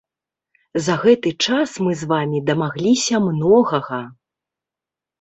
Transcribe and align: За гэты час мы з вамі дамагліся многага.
За 0.85 0.95
гэты 1.03 1.33
час 1.45 1.69
мы 1.89 1.95
з 2.01 2.11
вамі 2.15 2.39
дамагліся 2.49 3.23
многага. 3.29 4.05